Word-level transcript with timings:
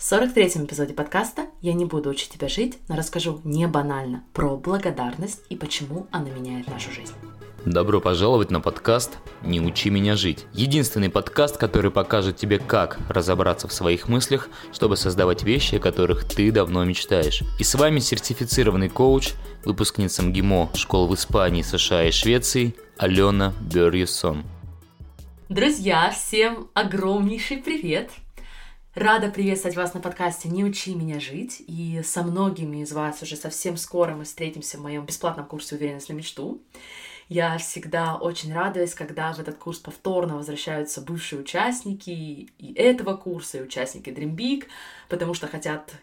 В 0.00 0.12
43-м 0.12 0.64
эпизоде 0.64 0.94
подкаста 0.94 1.42
я 1.60 1.74
не 1.74 1.84
буду 1.84 2.08
учить 2.08 2.30
тебя 2.30 2.48
жить, 2.48 2.78
но 2.88 2.96
расскажу 2.96 3.42
не 3.44 3.66
банально 3.68 4.24
про 4.32 4.56
благодарность 4.56 5.42
и 5.50 5.56
почему 5.56 6.06
она 6.10 6.30
меняет 6.30 6.68
нашу 6.68 6.90
жизнь. 6.90 7.12
Добро 7.66 8.00
пожаловать 8.00 8.50
на 8.50 8.62
подкаст 8.62 9.18
«Не 9.42 9.60
учи 9.60 9.90
меня 9.90 10.16
жить». 10.16 10.46
Единственный 10.54 11.10
подкаст, 11.10 11.58
который 11.58 11.90
покажет 11.90 12.38
тебе, 12.38 12.58
как 12.58 12.98
разобраться 13.10 13.68
в 13.68 13.74
своих 13.74 14.08
мыслях, 14.08 14.48
чтобы 14.72 14.96
создавать 14.96 15.42
вещи, 15.42 15.74
о 15.74 15.80
которых 15.80 16.24
ты 16.24 16.50
давно 16.50 16.82
мечтаешь. 16.86 17.42
И 17.58 17.62
с 17.62 17.74
вами 17.74 17.98
сертифицированный 17.98 18.88
коуч, 18.88 19.34
выпускница 19.66 20.22
МГИМО 20.22 20.70
школ 20.76 21.08
в 21.08 21.14
Испании, 21.14 21.60
США 21.60 22.04
и 22.04 22.10
Швеции 22.10 22.74
Алена 22.96 23.52
Берьюсон. 23.60 24.44
Друзья, 25.50 26.10
всем 26.10 26.70
огромнейший 26.72 27.58
привет! 27.58 28.10
Рада 28.96 29.30
приветствовать 29.30 29.76
вас 29.76 29.94
на 29.94 30.00
подкасте 30.00 30.48
«Не 30.48 30.64
учи 30.64 30.96
меня 30.96 31.20
жить». 31.20 31.62
И 31.68 32.02
со 32.02 32.24
многими 32.24 32.82
из 32.82 32.90
вас 32.90 33.22
уже 33.22 33.36
совсем 33.36 33.76
скоро 33.76 34.16
мы 34.16 34.24
встретимся 34.24 34.78
в 34.78 34.82
моем 34.82 35.06
бесплатном 35.06 35.46
курсе 35.46 35.76
«Уверенность 35.76 36.08
на 36.08 36.14
мечту». 36.14 36.60
Я 37.28 37.56
всегда 37.58 38.16
очень 38.16 38.52
радуюсь, 38.52 38.94
когда 38.94 39.32
в 39.32 39.38
этот 39.38 39.58
курс 39.58 39.78
повторно 39.78 40.34
возвращаются 40.34 41.02
бывшие 41.02 41.40
участники 41.40 42.10
и 42.10 42.74
этого 42.74 43.16
курса, 43.16 43.58
и 43.58 43.62
участники 43.62 44.10
Dream 44.10 44.34
Big, 44.34 44.66
потому 45.08 45.34
что 45.34 45.46
хотят 45.46 45.94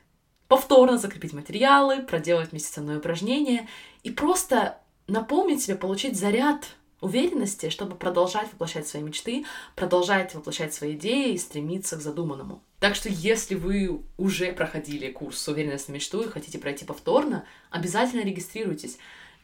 повторно 0.47 0.97
закрепить 0.97 1.33
материалы, 1.33 2.03
проделать 2.03 2.51
вместе 2.51 2.71
со 2.71 2.79
мной 2.79 2.99
упражнения 2.99 3.67
и 4.03 4.11
просто 4.11 4.77
напомнить 5.07 5.61
себе, 5.61 5.75
получить 5.75 6.17
заряд 6.17 6.77
уверенности, 7.01 7.69
чтобы 7.69 7.97
продолжать 7.97 8.49
воплощать 8.53 8.87
свои 8.87 9.03
мечты, 9.03 9.45
продолжать 9.75 10.33
воплощать 10.35 10.73
свои 10.73 10.93
идеи 10.93 11.33
и 11.33 11.37
стремиться 11.37 11.97
к 11.97 12.01
задуманному. 12.01 12.61
Так 12.79 12.93
что 12.93 13.09
если 13.09 13.55
вы 13.55 14.03
уже 14.17 14.53
проходили 14.53 15.11
курс 15.11 15.47
«Уверенность 15.47 15.89
на 15.89 15.93
мечту» 15.93 16.21
и 16.21 16.29
хотите 16.29 16.59
пройти 16.59 16.85
повторно, 16.85 17.45
обязательно 17.71 18.21
регистрируйтесь. 18.21 18.99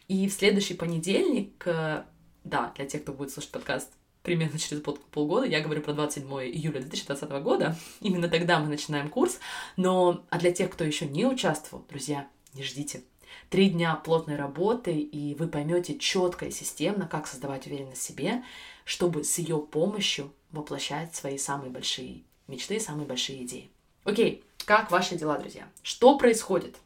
И 0.08 0.28
в 0.28 0.34
следующий 0.34 0.76
понедельник, 0.76 1.64
э, 1.66 2.04
да, 2.44 2.72
для 2.76 2.86
тех, 2.86 3.02
кто 3.02 3.12
будет 3.12 3.32
слушать 3.32 3.52
подкаст 3.52 3.92
примерно 4.22 4.60
через 4.60 4.82
полгода, 4.82 5.48
я 5.48 5.62
говорю 5.62 5.82
про 5.82 5.94
27 5.94 6.28
июля 6.44 6.80
2020 6.80 7.30
года, 7.42 7.76
именно 8.02 8.30
тогда 8.30 8.60
мы 8.60 8.68
начинаем 8.68 9.10
курс, 9.10 9.40
но 9.78 10.24
а 10.30 10.38
для 10.38 10.52
тех, 10.52 10.70
кто 10.70 10.84
еще 10.84 11.08
не 11.08 11.26
участвовал, 11.26 11.86
друзья, 11.90 12.28
не 12.54 12.64
ждите, 12.64 13.04
Три 13.50 13.70
дня 13.70 13.96
плотной 13.96 14.36
работы, 14.36 14.98
и 14.98 15.36
вы 15.36 15.48
поймете 15.48 15.98
четко 15.98 16.46
и 16.46 16.52
системно, 16.52 17.08
как 17.08 17.28
создавать 17.28 17.66
уверенность 17.66 18.02
в 18.02 18.04
себе, 18.04 18.44
чтобы 18.86 19.24
с 19.24 19.38
ее 19.40 19.58
помощью 19.60 20.32
воплощать 20.52 21.16
свои 21.16 21.40
самые 21.40 21.72
большие 21.72 22.24
мечты, 22.54 22.80
самые 22.80 23.06
большие 23.06 23.44
идеи. 23.44 23.70
Окей, 24.04 24.44
как 24.66 24.92
ваши 24.92 25.16
дела, 25.16 25.38
друзья? 25.38 25.68
Что 25.82 26.18
происходит? 26.18 26.78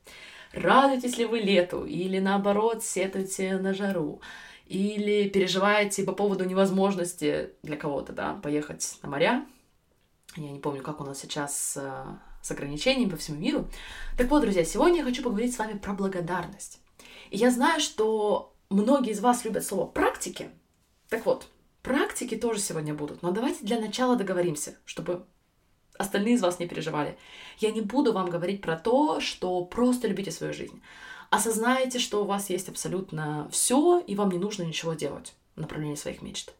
Радуетесь 0.53 1.17
ли 1.17 1.25
вы 1.25 1.39
лету 1.39 1.85
или 1.85 2.19
наоборот 2.19 2.83
сетуете 2.83 3.57
на 3.57 3.73
жару? 3.73 4.21
Или 4.65 5.29
переживаете 5.29 6.03
по 6.03 6.11
поводу 6.11 6.43
невозможности 6.43 7.51
для 7.63 7.77
кого-то, 7.77 8.13
да, 8.13 8.33
поехать 8.33 8.97
на 9.01 9.09
моря? 9.09 9.45
Я 10.35 10.51
не 10.51 10.59
помню, 10.59 10.83
как 10.83 10.99
у 10.99 11.03
нас 11.03 11.19
сейчас 11.19 11.77
э, 11.79 12.03
с 12.41 12.51
ограничениями 12.51 13.09
по 13.09 13.17
всему 13.17 13.37
миру. 13.37 13.67
Так 14.17 14.29
вот, 14.29 14.41
друзья, 14.41 14.65
сегодня 14.65 14.99
я 14.99 15.03
хочу 15.03 15.23
поговорить 15.23 15.53
с 15.53 15.59
вами 15.59 15.77
про 15.77 15.93
благодарность. 15.93 16.79
И 17.29 17.37
я 17.37 17.51
знаю, 17.51 17.79
что 17.79 18.53
многие 18.69 19.11
из 19.11 19.19
вас 19.19 19.45
любят 19.45 19.65
слово 19.65 19.85
«практики». 19.85 20.49
Так 21.09 21.25
вот, 21.25 21.47
практики 21.81 22.35
тоже 22.35 22.59
сегодня 22.59 22.93
будут, 22.93 23.21
но 23.21 23.31
давайте 23.31 23.65
для 23.65 23.79
начала 23.79 24.15
договоримся, 24.15 24.75
чтобы 24.85 25.25
остальные 25.97 26.35
из 26.35 26.41
вас 26.41 26.59
не 26.59 26.67
переживали. 26.67 27.17
Я 27.59 27.71
не 27.71 27.81
буду 27.81 28.13
вам 28.13 28.29
говорить 28.29 28.61
про 28.61 28.75
то, 28.75 29.19
что 29.19 29.63
просто 29.65 30.07
любите 30.07 30.31
свою 30.31 30.53
жизнь. 30.53 30.81
Осознайте, 31.29 31.99
что 31.99 32.23
у 32.23 32.25
вас 32.25 32.49
есть 32.49 32.69
абсолютно 32.69 33.49
все, 33.51 33.99
и 33.99 34.15
вам 34.15 34.31
не 34.31 34.37
нужно 34.37 34.63
ничего 34.63 34.93
делать 34.93 35.33
в 35.55 35.61
направлении 35.61 35.95
своих 35.95 36.21
мечт. 36.21 36.53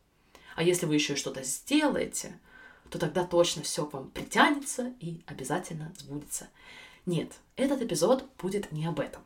А 0.56 0.64
если 0.64 0.86
вы 0.86 0.96
еще 0.96 1.14
и 1.14 1.18
что-то 1.18 1.44
сделаете, 1.44 2.38
то 2.90 3.00
тогда 3.00 3.24
точно 3.24 3.64
все 3.64 3.86
к 3.86 3.94
вам 3.94 4.10
притянется 4.10 4.94
и 5.00 5.22
обязательно 5.26 5.94
сбудется. 5.98 6.48
Нет, 7.06 7.34
этот 7.56 7.82
эпизод 7.82 8.26
будет 8.38 8.72
не 8.72 8.86
об 8.86 9.00
этом. 9.00 9.22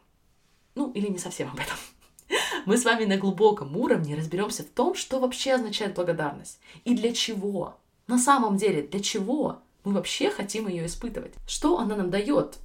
Ну, 0.76 0.92
или 0.92 1.08
не 1.08 1.18
совсем 1.18 1.50
об 1.50 1.60
этом. 1.60 1.78
Мы 2.66 2.78
с 2.78 2.86
вами 2.86 3.06
на 3.06 3.18
глубоком 3.18 3.76
уровне 3.76 4.16
разберемся 4.16 4.64
в 4.64 4.68
том, 4.68 4.94
что 4.94 5.20
вообще 5.20 5.54
означает 5.54 5.96
благодарность 5.96 6.60
и 6.86 6.96
для 6.96 7.14
чего. 7.14 7.78
На 8.08 8.18
самом 8.20 8.58
деле, 8.58 8.84
для 8.84 9.00
чего 9.00 9.62
мы 9.84 9.94
вообще 9.94 10.30
хотим 10.30 10.68
ее 10.68 10.86
испытывать? 10.86 11.34
Что 11.48 11.80
она 11.80 11.96
нам 11.96 12.10
дает? 12.10 12.58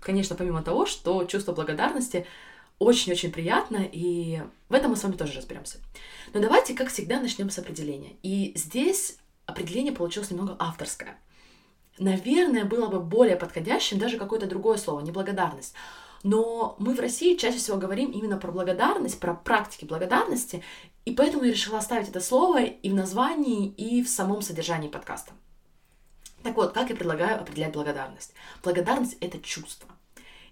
Конечно, 0.00 0.36
помимо 0.36 0.62
того, 0.62 0.86
что 0.86 1.24
чувство 1.24 1.52
благодарности 1.52 2.26
очень-очень 2.78 3.32
приятно, 3.32 3.88
и 3.90 4.42
в 4.68 4.74
этом 4.74 4.90
мы 4.90 4.96
с 4.96 5.02
вами 5.02 5.14
тоже 5.14 5.34
разберемся. 5.34 5.78
Но 6.32 6.40
давайте, 6.40 6.74
как 6.74 6.88
всегда, 6.88 7.20
начнем 7.20 7.50
с 7.50 7.58
определения. 7.58 8.16
И 8.22 8.52
здесь 8.56 9.16
определение 9.46 9.92
получилось 9.92 10.30
немного 10.30 10.56
авторское. 10.58 11.18
Наверное, 11.98 12.64
было 12.64 12.88
бы 12.88 12.98
более 12.98 13.36
подходящим 13.36 13.98
даже 13.98 14.18
какое-то 14.18 14.46
другое 14.46 14.76
слово, 14.76 15.00
неблагодарность. 15.00 15.74
Но 16.24 16.74
мы 16.78 16.94
в 16.94 17.00
России 17.00 17.36
чаще 17.36 17.58
всего 17.58 17.76
говорим 17.76 18.10
именно 18.10 18.38
про 18.38 18.50
благодарность, 18.50 19.20
про 19.20 19.34
практики 19.34 19.84
благодарности, 19.84 20.62
и 21.04 21.12
поэтому 21.12 21.44
я 21.44 21.52
решила 21.52 21.78
оставить 21.78 22.08
это 22.08 22.20
слово 22.20 22.64
и 22.64 22.90
в 22.90 22.94
названии, 22.94 23.68
и 23.68 24.02
в 24.02 24.08
самом 24.08 24.40
содержании 24.40 24.88
подкаста. 24.88 25.32
Так 26.44 26.56
вот, 26.56 26.74
как 26.74 26.90
я 26.90 26.94
предлагаю 26.94 27.40
определять 27.40 27.72
благодарность? 27.72 28.34
Благодарность— 28.62 29.16
это 29.20 29.40
чувство. 29.40 29.88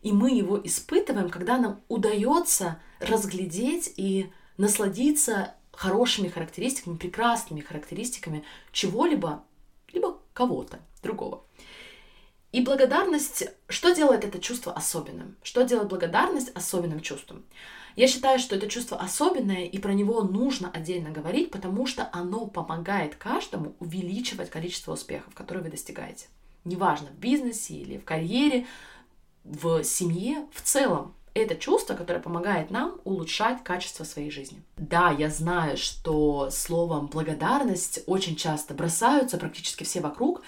И 0.00 0.10
мы 0.10 0.30
его 0.30 0.58
испытываем, 0.64 1.28
когда 1.28 1.58
нам 1.58 1.82
удается 1.88 2.80
разглядеть 2.98 3.92
и 3.98 4.32
насладиться 4.56 5.54
хорошими 5.70 6.28
характеристиками, 6.28 6.96
прекрасными 6.96 7.60
характеристиками 7.60 8.42
чего-либо, 8.72 9.44
либо 9.92 10.18
кого-то 10.32 10.80
другого. 11.02 11.44
И 12.52 12.62
благодарность, 12.62 13.44
что 13.68 13.94
делает 13.94 14.24
это 14.24 14.38
чувство 14.38 14.72
особенным? 14.72 15.36
Что 15.42 15.62
делает 15.62 15.90
благодарность 15.90 16.52
особенным 16.54 17.00
чувством? 17.00 17.44
Я 17.96 18.08
считаю, 18.08 18.38
что 18.38 18.56
это 18.56 18.68
чувство 18.68 18.98
особенное, 18.98 19.64
и 19.64 19.78
про 19.78 19.92
него 19.92 20.22
нужно 20.22 20.70
отдельно 20.70 21.10
говорить, 21.10 21.50
потому 21.50 21.86
что 21.86 22.08
оно 22.12 22.46
помогает 22.46 23.16
каждому 23.16 23.74
увеличивать 23.80 24.50
количество 24.50 24.92
успехов, 24.92 25.34
которые 25.34 25.64
вы 25.64 25.70
достигаете. 25.70 26.26
Неважно, 26.64 27.08
в 27.08 27.18
бизнесе 27.18 27.74
или 27.74 27.98
в 27.98 28.04
карьере, 28.04 28.66
в 29.44 29.82
семье, 29.82 30.46
в 30.52 30.62
целом 30.62 31.14
это 31.34 31.54
чувство, 31.54 31.94
которое 31.94 32.20
помогает 32.20 32.70
нам 32.70 33.00
улучшать 33.04 33.64
качество 33.64 34.04
своей 34.04 34.30
жизни. 34.30 34.62
Да, 34.76 35.10
я 35.10 35.30
знаю, 35.30 35.76
что 35.76 36.50
словом 36.50 37.06
благодарность 37.06 38.00
очень 38.06 38.36
часто 38.36 38.74
бросаются 38.74 39.38
практически 39.38 39.84
все 39.84 40.00
вокруг. 40.00 40.42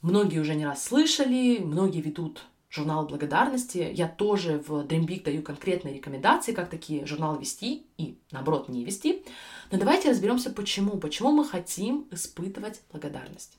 Многие 0.00 0.38
уже 0.38 0.54
не 0.54 0.64
раз 0.64 0.84
слышали, 0.84 1.58
многие 1.58 2.00
ведут 2.00 2.44
журнал 2.72 3.06
благодарности. 3.06 3.90
Я 3.92 4.08
тоже 4.08 4.58
в 4.66 4.86
Dream 4.86 5.06
Big 5.06 5.22
даю 5.24 5.42
конкретные 5.42 5.94
рекомендации, 5.94 6.52
как 6.52 6.70
такие 6.70 7.04
журналы 7.06 7.38
вести 7.38 7.86
и, 7.98 8.18
наоборот, 8.30 8.68
не 8.68 8.84
вести. 8.84 9.24
Но 9.70 9.78
давайте 9.78 10.10
разберемся, 10.10 10.50
почему. 10.50 10.96
Почему 10.98 11.32
мы 11.32 11.44
хотим 11.44 12.08
испытывать 12.10 12.80
благодарность. 12.90 13.58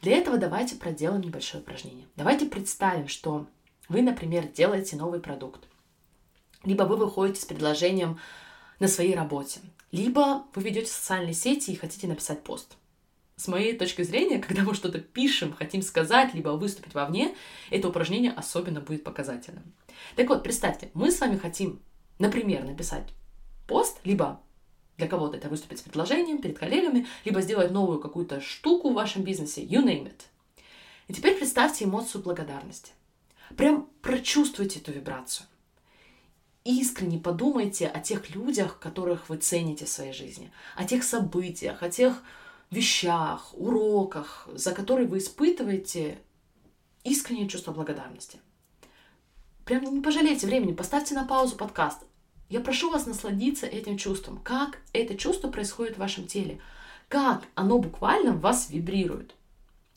Для 0.00 0.16
этого 0.16 0.38
давайте 0.38 0.76
проделаем 0.76 1.22
небольшое 1.22 1.62
упражнение. 1.62 2.06
Давайте 2.14 2.46
представим, 2.46 3.08
что 3.08 3.46
вы, 3.88 4.00
например, 4.00 4.46
делаете 4.46 4.96
новый 4.96 5.18
продукт, 5.18 5.66
либо 6.62 6.84
вы 6.84 6.96
выходите 6.96 7.40
с 7.40 7.44
предложением 7.44 8.18
на 8.78 8.86
своей 8.86 9.14
работе, 9.14 9.60
либо 9.90 10.44
вы 10.54 10.62
ведете 10.62 10.90
социальные 10.90 11.34
сети 11.34 11.70
и 11.70 11.76
хотите 11.76 12.06
написать 12.06 12.42
пост. 12.44 12.76
С 13.36 13.48
моей 13.48 13.76
точки 13.76 14.02
зрения, 14.02 14.38
когда 14.46 14.62
мы 14.62 14.74
что-то 14.74 15.00
пишем, 15.00 15.52
хотим 15.52 15.82
сказать, 15.82 16.34
либо 16.34 16.50
выступить 16.50 16.94
вовне, 16.94 17.34
это 17.70 17.88
упражнение 17.88 18.32
особенно 18.32 18.80
будет 18.80 19.04
показательным. 19.04 19.74
Так 20.16 20.28
вот, 20.28 20.42
представьте, 20.42 20.90
мы 20.94 21.10
с 21.10 21.20
вами 21.20 21.36
хотим, 21.36 21.80
например, 22.18 22.64
написать 22.64 23.08
пост, 23.66 23.98
либо 24.04 24.40
для 24.96 25.08
кого-то 25.08 25.36
это 25.36 25.48
выступить 25.48 25.80
с 25.80 25.82
предложением 25.82 26.40
перед 26.40 26.58
коллегами, 26.58 27.06
либо 27.24 27.40
сделать 27.40 27.70
новую 27.70 28.00
какую-то 28.00 28.40
штуку 28.40 28.90
в 28.90 28.94
вашем 28.94 29.22
бизнесе, 29.22 29.64
you 29.64 29.84
name 29.84 30.06
it. 30.06 30.22
И 31.08 31.12
теперь 31.12 31.36
представьте 31.36 31.84
эмоцию 31.84 32.22
благодарности– 32.22 32.92
Прям 33.56 33.88
прочувствуйте 34.02 34.80
эту 34.80 34.92
вибрацию. 34.92 35.46
Искренне 36.64 37.18
подумайте 37.18 37.86
о 37.86 38.00
тех 38.00 38.34
людях, 38.34 38.78
которых 38.78 39.28
вы 39.28 39.36
цените 39.36 39.84
в 39.84 39.90
своей 39.90 40.12
жизни, 40.12 40.50
о 40.76 40.84
тех 40.84 41.04
событиях, 41.04 41.82
о 41.82 41.90
тех 41.90 42.22
вещах, 42.70 43.50
уроках, 43.54 44.48
за 44.54 44.72
которые 44.72 45.06
вы 45.06 45.18
испытываете 45.18 46.18
искреннее 47.04 47.48
чувство 47.48 47.72
благодарности. 47.72 48.40
Прям 49.64 49.84
не 49.84 50.00
пожалейте 50.00 50.46
времени, 50.46 50.72
поставьте 50.72 51.14
на 51.14 51.24
паузу 51.24 51.56
подкаст. 51.56 52.00
Я 52.48 52.60
прошу 52.60 52.90
вас 52.90 53.06
насладиться 53.06 53.66
этим 53.66 53.96
чувством. 53.96 54.38
Как 54.38 54.78
это 54.92 55.16
чувство 55.16 55.48
происходит 55.48 55.96
в 55.96 56.00
вашем 56.00 56.26
теле. 56.26 56.60
Как 57.08 57.44
оно 57.54 57.78
буквально 57.78 58.32
в 58.32 58.40
вас 58.40 58.68
вибрирует. 58.70 59.34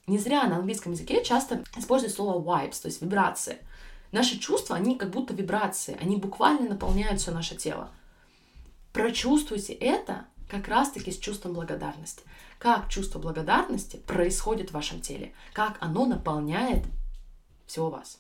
Не 0.08 0.18
зря 0.18 0.48
на 0.48 0.58
английском 0.58 0.94
языке 0.94 1.24
часто 1.24 1.64
используют 1.76 2.14
слово 2.14 2.42
vibes, 2.42 2.82
то 2.82 2.88
есть 2.88 3.02
вибрации. 3.02 3.58
Наши 4.14 4.40
чувства, 4.40 4.78
они 4.78 4.98
как 4.98 5.10
будто 5.10 5.34
вибрации, 5.34 5.98
они 6.00 6.16
буквально 6.16 6.70
наполняют 6.70 7.20
все 7.20 7.32
наше 7.32 7.56
тело. 7.56 7.92
Прочувствуйте 8.94 9.74
это 9.74 10.26
как 10.48 10.68
раз-таки 10.68 11.12
с 11.12 11.18
чувством 11.18 11.54
благодарности. 11.54 12.24
Как 12.60 12.90
чувство 12.90 13.20
благодарности 13.20 13.98
происходит 13.98 14.70
в 14.70 14.74
вашем 14.74 15.02
теле, 15.02 15.34
как 15.54 15.78
оно 15.80 16.06
наполняет 16.06 16.86
всего 17.66 17.90
вас. 17.90 18.18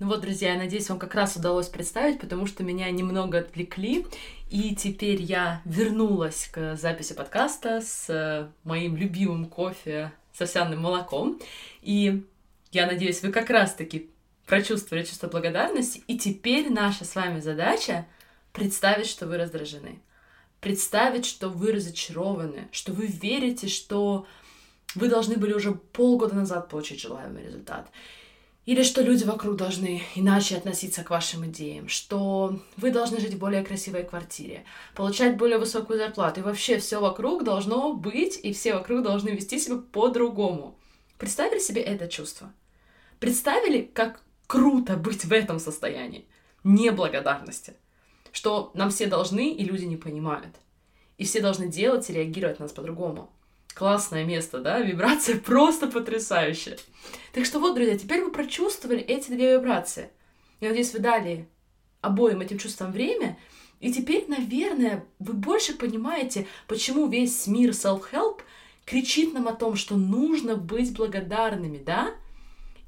Ну 0.00 0.06
вот, 0.06 0.22
друзья, 0.22 0.52
я 0.52 0.58
надеюсь, 0.58 0.88
вам 0.88 0.98
как 0.98 1.14
раз 1.14 1.36
удалось 1.36 1.68
представить, 1.68 2.18
потому 2.18 2.46
что 2.46 2.64
меня 2.64 2.90
немного 2.90 3.40
отвлекли, 3.40 4.06
и 4.48 4.74
теперь 4.74 5.20
я 5.20 5.60
вернулась 5.66 6.48
к 6.50 6.76
записи 6.76 7.12
подкаста 7.12 7.82
с 7.82 8.08
э, 8.08 8.48
моим 8.64 8.96
любимым 8.96 9.46
кофе 9.46 10.12
с 10.38 10.40
овсяным 10.40 10.80
молоком, 10.80 11.40
и 11.82 12.24
я 12.70 12.86
надеюсь, 12.86 13.22
вы 13.22 13.32
как 13.32 13.50
раз-таки 13.50 14.08
прочувствовали 14.46 15.04
чувство 15.04 15.26
благодарности, 15.26 16.02
и 16.06 16.16
теперь 16.16 16.70
наша 16.70 17.04
с 17.04 17.16
вами 17.16 17.40
задача 17.40 18.06
представить, 18.52 19.08
что 19.08 19.26
вы 19.26 19.36
раздражены, 19.36 19.98
представить, 20.60 21.26
что 21.26 21.48
вы 21.48 21.72
разочарованы, 21.72 22.68
что 22.70 22.92
вы 22.92 23.06
верите, 23.06 23.66
что 23.66 24.26
вы 24.94 25.08
должны 25.08 25.36
были 25.36 25.54
уже 25.54 25.72
полгода 25.72 26.36
назад 26.36 26.68
получить 26.68 27.00
желаемый 27.00 27.44
результат. 27.44 27.90
Или 28.68 28.82
что 28.82 29.00
люди 29.00 29.24
вокруг 29.24 29.56
должны 29.56 30.02
иначе 30.14 30.54
относиться 30.54 31.02
к 31.02 31.08
вашим 31.08 31.46
идеям, 31.46 31.88
что 31.88 32.60
вы 32.76 32.90
должны 32.90 33.18
жить 33.18 33.32
в 33.32 33.38
более 33.38 33.64
красивой 33.64 34.04
квартире, 34.04 34.64
получать 34.94 35.38
более 35.38 35.56
высокую 35.56 35.98
зарплату, 35.98 36.40
и 36.40 36.42
вообще 36.42 36.76
все 36.76 37.00
вокруг 37.00 37.44
должно 37.44 37.94
быть, 37.94 38.38
и 38.42 38.52
все 38.52 38.74
вокруг 38.74 39.02
должны 39.02 39.30
вести 39.30 39.58
себя 39.58 39.78
по-другому. 39.78 40.78
Представили 41.16 41.60
себе 41.60 41.80
это 41.80 42.08
чувство? 42.08 42.52
Представили, 43.20 43.80
как 43.80 44.20
круто 44.46 44.98
быть 44.98 45.24
в 45.24 45.32
этом 45.32 45.60
состоянии 45.60 46.26
неблагодарности? 46.62 47.72
Что 48.32 48.70
нам 48.74 48.90
все 48.90 49.06
должны, 49.06 49.50
и 49.50 49.64
люди 49.64 49.86
не 49.86 49.96
понимают. 49.96 50.54
И 51.16 51.24
все 51.24 51.40
должны 51.40 51.68
делать 51.68 52.10
и 52.10 52.12
реагировать 52.12 52.58
на 52.58 52.66
нас 52.66 52.72
по-другому 52.72 53.32
классное 53.78 54.24
место, 54.24 54.58
да, 54.58 54.80
вибрация 54.80 55.38
просто 55.38 55.86
потрясающая. 55.86 56.76
Так 57.32 57.46
что 57.46 57.60
вот, 57.60 57.76
друзья, 57.76 57.96
теперь 57.96 58.22
вы 58.22 58.32
прочувствовали 58.32 59.00
эти 59.00 59.30
две 59.30 59.54
вибрации. 59.54 60.10
Я 60.60 60.68
надеюсь, 60.70 60.92
вы 60.92 60.98
дали 60.98 61.48
обоим 62.00 62.40
этим 62.40 62.58
чувствам 62.58 62.90
время, 62.90 63.38
и 63.80 63.92
теперь, 63.92 64.24
наверное, 64.26 65.04
вы 65.20 65.32
больше 65.34 65.74
понимаете, 65.74 66.48
почему 66.66 67.06
весь 67.06 67.46
мир 67.46 67.70
self-help 67.70 68.40
кричит 68.84 69.32
нам 69.34 69.46
о 69.46 69.54
том, 69.54 69.76
что 69.76 69.96
нужно 69.96 70.56
быть 70.56 70.92
благодарными, 70.94 71.78
да? 71.78 72.14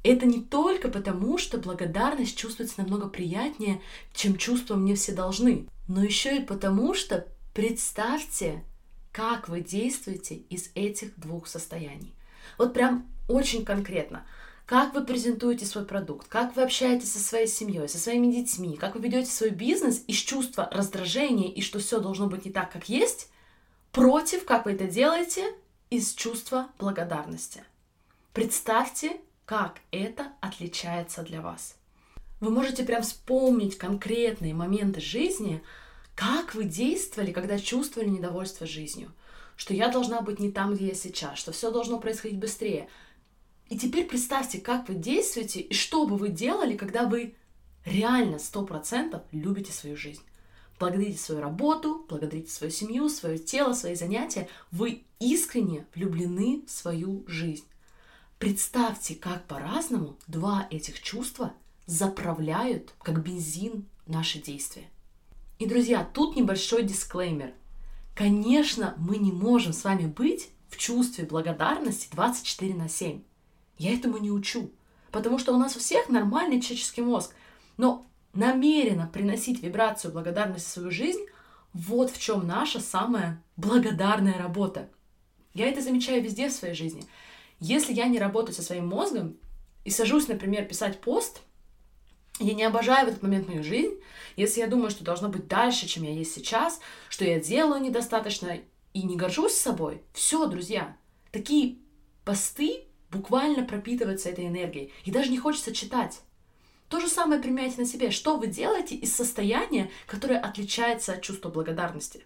Это 0.03 0.27
не 0.27 0.41
только 0.41 0.89
потому, 0.89 1.39
что 1.39 1.59
благодарность 1.59 2.37
чувствуется 2.37 2.81
намного 2.81 3.07
приятнее, 3.07 3.81
чем 4.15 4.37
чувство 4.37 4.75
«мне 4.75 4.97
все 4.97 5.13
должны», 5.13 5.69
но 5.87 6.03
еще 6.03 6.39
и 6.39 6.45
потому, 6.45 6.95
что 6.95 7.29
представьте, 7.55 8.65
как 9.12 9.49
вы 9.49 9.61
действуете 9.61 10.37
из 10.37 10.71
этих 10.75 11.19
двух 11.19 11.47
состояний. 11.47 12.15
Вот 12.59 12.73
прям 12.73 13.07
очень 13.29 13.65
конкретно. 13.65 14.25
Как 14.67 14.95
вы 14.95 15.05
презентуете 15.05 15.67
свой 15.67 15.85
продукт, 15.85 16.29
как 16.29 16.55
вы 16.55 16.62
общаетесь 16.62 17.12
со 17.12 17.19
своей 17.19 17.49
семьей, 17.49 17.89
со 17.89 17.99
своими 17.99 18.33
детьми, 18.33 18.77
как 18.77 18.95
вы 18.95 19.01
ведете 19.01 19.31
свой 19.31 19.51
бизнес 19.51 20.05
из 20.07 20.19
чувства 20.19 20.69
раздражения 20.71 21.51
и 21.51 21.61
что 21.61 21.81
все 21.81 21.99
должно 21.99 22.29
быть 22.29 22.45
не 22.45 22.53
так, 22.53 22.71
как 22.71 22.89
есть, 22.89 23.31
против, 23.91 24.45
как 24.45 24.67
вы 24.67 24.73
это 24.73 24.87
делаете, 24.87 25.45
из 25.91 26.15
чувства 26.15 26.69
благодарности. 26.79 27.65
Представьте, 28.33 29.21
как 29.45 29.81
это 29.91 30.29
отличается 30.41 31.23
для 31.23 31.41
вас. 31.41 31.75
Вы 32.39 32.51
можете 32.51 32.85
прям 32.85 33.03
вспомнить 33.03 33.77
конкретные 33.77 34.55
моменты 34.55 35.01
жизни, 35.01 35.62
как 36.21 36.55
вы 36.55 36.65
действовали, 36.65 37.33
когда 37.33 37.59
чувствовали 37.59 38.11
недовольство 38.11 38.67
жизнью? 38.67 39.11
Что 39.57 39.73
я 39.73 39.89
должна 39.89 40.21
быть 40.21 40.39
не 40.39 40.53
там, 40.53 40.75
где 40.75 40.89
я 40.89 40.95
сейчас, 40.95 41.39
что 41.39 41.51
все 41.51 41.71
должно 41.71 41.99
происходить 41.99 42.39
быстрее. 42.39 42.91
И 43.71 43.79
теперь 43.79 44.07
представьте, 44.07 44.61
как 44.61 44.87
вы 44.91 44.97
действуете 44.97 45.61
и 45.61 45.73
что 45.73 46.07
бы 46.07 46.19
вы 46.19 46.29
делали, 46.29 46.77
когда 46.77 47.07
вы 47.07 47.37
реально 47.87 48.39
сто 48.39 48.67
процентов 48.67 49.23
любите 49.33 49.73
свою 49.73 49.97
жизнь. 49.97 50.21
Благодарите 50.79 51.17
свою 51.19 51.41
работу, 51.41 52.05
благодарите 52.07 52.51
свою 52.51 52.71
семью, 52.71 53.09
свое 53.09 53.39
тело, 53.39 53.73
свои 53.73 53.95
занятия. 53.95 54.47
Вы 54.71 55.05
искренне 55.21 55.87
влюблены 55.95 56.65
в 56.67 56.71
свою 56.71 57.25
жизнь. 57.29 57.65
Представьте, 58.39 59.15
как 59.15 59.47
по-разному 59.47 60.19
два 60.27 60.69
этих 60.71 61.01
чувства 61.01 61.55
заправляют, 61.87 62.93
как 63.01 63.23
бензин, 63.23 63.87
наши 64.07 64.39
действия. 64.39 64.91
И, 65.61 65.67
друзья, 65.67 66.09
тут 66.15 66.37
небольшой 66.37 66.85
дисклеймер. 66.85 67.53
Конечно, 68.15 68.95
мы 68.97 69.19
не 69.19 69.31
можем 69.31 69.75
с 69.75 69.85
вами 69.85 70.07
быть 70.07 70.49
в 70.71 70.79
чувстве 70.79 71.27
благодарности 71.27 72.09
24 72.12 72.75
на 72.75 72.89
7. 72.89 73.21
Я 73.77 73.95
этому 73.95 74.17
не 74.17 74.31
учу, 74.31 74.73
потому 75.12 75.39
что 75.39 75.53
у 75.53 75.59
нас 75.59 75.77
у 75.77 75.79
всех 75.79 76.09
нормальный 76.09 76.62
человеческий 76.62 77.03
мозг. 77.03 77.35
Но 77.77 78.07
намеренно 78.33 79.07
приносить 79.07 79.62
вибрацию 79.62 80.15
благодарности 80.15 80.67
в 80.67 80.73
свою 80.73 80.91
жизнь– 80.91 81.27
вот 81.75 82.11
в 82.11 82.19
чем 82.19 82.47
наша 82.47 82.81
самая 82.81 83.45
благодарная 83.57 84.39
работа. 84.39 84.89
Я 85.53 85.69
это 85.69 85.83
замечаю 85.83 86.23
везде 86.23 86.49
в 86.49 86.53
своей 86.53 86.75
жизни. 86.75 87.05
Если 87.59 87.93
я 87.93 88.07
не 88.07 88.19
работаю 88.19 88.55
со 88.55 88.62
своим 88.62 88.89
мозгом 88.89 89.37
и 89.85 89.91
сажусь, 89.91 90.27
например, 90.27 90.65
писать 90.65 91.03
пост– 91.03 91.43
я 92.41 92.55
не 92.55 92.65
обожаю 92.65 93.07
в 93.07 93.11
этот 93.11 93.23
момент 93.23 93.49
мою 93.49 93.63
жизнь, 93.63 93.95
если 94.37 94.61
я 94.61 94.67
думаю, 94.67 94.91
что 94.91 95.05
должно 95.05 95.29
быть 95.29 95.47
дальше, 95.47 95.87
чем 95.87 96.05
я 96.05 96.13
есть 96.13 96.35
сейчас, 96.35 96.81
что 97.09 97.25
я 97.25 97.39
делаю 97.39 97.81
недостаточно 97.81 98.59
и 98.93 99.03
не 99.03 99.17
горжусь 99.17 99.55
собой. 99.55 100.03
Все, 100.13 100.47
друзья, 100.47 100.97
такие 101.31 101.79
посты 102.25 102.85
буквально 103.11 103.65
пропитываются 103.65 104.29
этой 104.29 104.47
энергией. 104.47 104.93
И 105.05 105.11
даже 105.11 105.31
не 105.31 105.39
хочется 105.39 105.75
читать. 105.75 106.21
То 106.89 106.99
же 106.99 107.09
самое 107.09 107.41
применяйте 107.41 107.81
на 107.81 107.87
себе. 107.87 108.11
Что 108.11 108.37
вы 108.37 108.49
делаете 108.49 108.97
из 108.97 109.15
состояния, 109.15 109.91
которое 110.07 110.41
отличается 110.41 111.12
от 111.12 111.23
чувства 111.23 111.49
благодарности? 111.49 112.25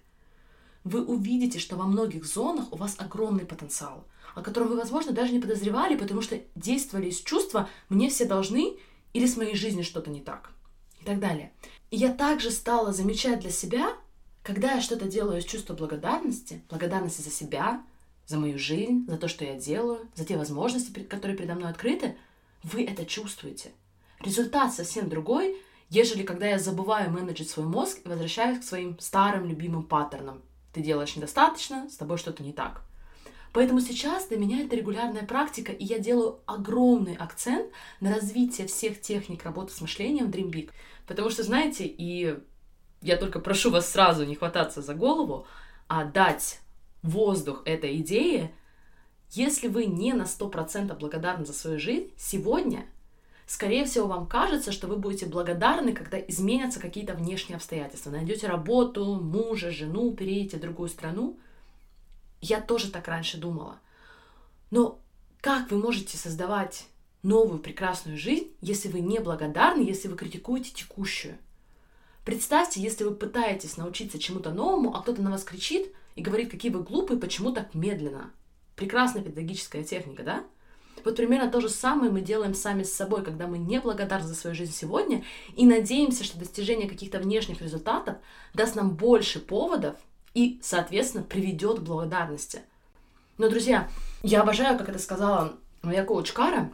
Вы 0.85 1.05
увидите, 1.05 1.59
что 1.59 1.77
во 1.77 1.85
многих 1.85 2.25
зонах 2.25 2.73
у 2.73 2.77
вас 2.77 2.97
огромный 2.99 3.47
потенциал, 3.47 4.07
о 4.35 4.43
котором 4.43 4.69
вы, 4.69 4.77
возможно, 4.77 5.13
даже 5.13 5.33
не 5.33 5.41
подозревали, 5.41 5.97
потому 5.97 6.23
что 6.23 6.41
действовали 6.55 7.09
из 7.09 7.21
чувства 7.21 7.69
«мне 7.89 8.09
все 8.09 8.27
должны», 8.27 8.79
или 9.15 9.27
с 9.27 9.39
моей 9.39 9.55
жизнью 9.55 9.85
что-то 9.85 10.11
не 10.11 10.21
так 10.21 10.51
и 11.01 11.05
так 11.05 11.19
далее. 11.19 11.53
И 11.91 11.97
я 11.97 12.13
также 12.13 12.51
стала 12.51 12.93
замечать 12.93 13.41
для 13.41 13.51
себя, 13.51 13.95
когда 14.43 14.73
я 14.73 14.83
что-то 14.83 15.07
делаю 15.07 15.39
из 15.39 15.45
чувства 15.45 15.73
благодарности, 15.73 16.63
благодарности 16.69 17.23
за 17.23 17.31
себя, 17.31 17.83
за 18.27 18.39
мою 18.39 18.59
жизнь, 18.59 19.07
за 19.09 19.17
то, 19.17 19.29
что 19.29 19.45
я 19.45 19.55
делаю, 19.55 20.07
за 20.15 20.25
те 20.25 20.37
возможности, 20.37 20.91
которые 21.05 21.37
передо 21.37 21.55
мной 21.55 21.71
открыты, 21.71 22.17
вы 22.63 22.85
это 22.85 23.07
чувствуете. 23.07 23.71
Результат 24.21 24.75
совсем 24.75 25.09
другой, 25.09 25.57
ежели 25.91 26.23
когда 26.23 26.47
я 26.47 26.59
забываю 26.59 27.11
менеджить 27.11 27.51
свой 27.51 27.67
мозг 27.67 28.01
и 28.05 28.09
возвращаюсь 28.09 28.59
к 28.59 28.65
своим 28.65 28.99
старым 28.99 29.47
любимым 29.47 29.85
паттернам. 29.85 30.43
Ты 30.73 30.81
делаешь 30.81 31.15
недостаточно, 31.15 31.89
с 31.89 31.97
тобой 31.97 32.19
что-то 32.19 32.43
не 32.43 32.53
так. 32.53 32.83
Поэтому 33.55 33.81
сейчас 33.81 34.27
для 34.27 34.37
меня 34.37 34.65
это 34.65 34.75
регулярная 34.75 35.25
практика, 35.25 35.71
и 35.71 35.85
я 35.85 36.01
делаю 36.01 36.41
огромный 36.45 37.15
акцент 37.15 37.71
на 38.01 38.13
развитие 38.13 38.67
всех 38.67 39.01
техник 39.01 39.45
работы 39.45 39.73
с 39.73 39.81
мышлением 39.81 40.27
Dream 40.27 40.51
Big. 40.51 40.71
Потому 41.07 41.31
что, 41.31 41.45
знаете, 41.45 41.85
и 41.87 42.37
я 43.01 43.17
только 43.17 43.39
прошу 43.39 43.71
вас 43.71 43.89
сразу 43.89 44.25
не 44.25 44.35
хвататься 44.35 44.83
за 44.83 44.95
голову, 44.95 45.47
а 45.87 46.05
дать 46.05 46.59
воздух 47.05 47.63
этой 47.65 47.97
идее, 47.99 48.53
если 49.31 49.69
вы 49.69 49.87
не 49.87 50.15
на 50.15 50.25
100% 50.25 50.99
благодарны 50.99 51.47
за 51.47 51.53
свою 51.53 51.79
жизнь, 51.79 52.11
сегодня, 52.17 52.87
скорее 53.47 53.85
всего, 53.85 54.09
вам 54.09 54.27
кажется, 54.27 54.73
что 54.73 54.89
вы 54.89 54.97
будете 54.97 55.27
благодарны, 55.27 55.93
когда 55.93 56.19
изменятся 56.19 56.81
какие-то 56.81 57.15
внешние 57.15 57.55
обстоятельства. 57.55 58.11
Найдете 58.11 58.49
работу, 58.49 59.15
мужа, 59.15 59.71
жену, 59.71 60.13
переедете 60.13 60.57
в 60.57 60.61
другую 60.61 60.89
страну– 60.89 61.39
я 62.45 62.61
тоже 62.61 62.91
так 62.91 63.09
раньше 63.09 63.39
думала. 63.39 63.79
Но 64.71 65.01
как 65.41 65.71
вы 65.71 65.79
можете 65.79 66.17
создавать 66.17 66.87
новую 67.23 67.59
прекрасную 67.59 68.19
жизнь, 68.19 68.53
если 68.61 68.89
вы 68.89 69.01
не 69.01 69.19
благодарны, 69.19 69.83
если 69.83 70.09
вы 70.09 70.17
критикуете 70.17 70.73
текущую? 70.73 71.39
Представьте, 72.25 72.81
если 72.81 73.05
вы 73.05 73.15
пытаетесь 73.15 73.77
научиться 73.77 74.19
чему-то 74.19 74.51
новому, 74.51 74.95
а 74.95 75.03
кто-то 75.03 75.23
на 75.23 75.31
вас 75.31 75.45
кричит 75.45 75.93
и 76.17 76.23
говорит, 76.23 76.51
какие 76.51 76.71
вы 76.71 76.83
глупые, 76.83 77.19
почему 77.19 77.53
так 77.53 77.75
медленно. 77.75 78.31
Прекрасная 78.77 79.23
педагогическая 79.23 79.85
техника, 79.85 80.23
да? 80.23 80.45
Вот 81.05 81.17
примерно 81.17 81.51
то 81.51 81.61
же 81.61 81.69
самое 81.69 82.11
мы 82.11 82.23
делаем 82.23 82.55
сами 82.55 82.83
с 82.83 82.95
собой, 82.95 83.23
когда 83.23 83.47
мы 83.47 83.59
не 83.59 83.79
благодарны 83.79 84.27
за 84.27 84.35
свою 84.35 84.57
жизнь 84.57 84.73
сегодня 84.73 85.25
и 85.55 85.67
надеемся, 85.67 86.25
что 86.25 86.39
достижение 86.39 86.89
каких-то 86.89 87.19
внешних 87.19 87.61
результатов 87.61 88.17
даст 88.55 88.75
нам 88.75 88.97
больше 88.97 89.39
поводов 89.39 89.97
и, 90.35 90.59
соответственно, 90.63 91.25
приведет 91.25 91.79
к 91.79 91.83
благодарности. 91.83 92.63
Но, 93.39 93.49
друзья, 93.49 93.89
я 94.23 94.43
обожаю, 94.43 94.77
как 94.77 94.89
это 94.89 94.99
сказала 94.99 95.57
моя 95.83 96.05
коуч 96.05 96.33
Кара, 96.33 96.71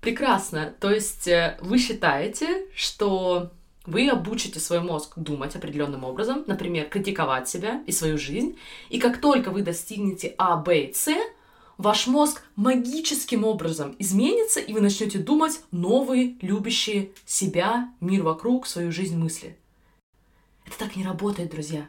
прекрасно. 0.00 0.74
То 0.80 0.90
есть 0.90 1.28
э, 1.28 1.58
вы 1.60 1.78
считаете, 1.78 2.66
что 2.74 3.50
вы 3.86 4.08
обучите 4.08 4.60
свой 4.60 4.80
мозг 4.80 5.14
думать 5.16 5.56
определенным 5.56 6.04
образом, 6.04 6.44
например, 6.46 6.88
критиковать 6.88 7.48
себя 7.48 7.82
и 7.86 7.92
свою 7.92 8.18
жизнь, 8.18 8.56
и 8.90 8.98
как 8.98 9.20
только 9.20 9.50
вы 9.50 9.62
достигнете 9.62 10.34
А, 10.38 10.56
Б 10.56 10.86
и 10.86 10.92
С, 10.92 11.08
ваш 11.78 12.06
мозг 12.06 12.42
магическим 12.54 13.44
образом 13.44 13.96
изменится, 13.98 14.60
и 14.60 14.72
вы 14.72 14.80
начнете 14.80 15.18
думать 15.18 15.60
новые, 15.72 16.36
любящие 16.40 17.10
себя, 17.26 17.92
мир 18.00 18.22
вокруг, 18.22 18.66
свою 18.66 18.92
жизнь 18.92 19.16
мысли. 19.16 19.56
Это 20.64 20.78
так 20.78 20.94
не 20.94 21.04
работает, 21.04 21.50
друзья. 21.50 21.88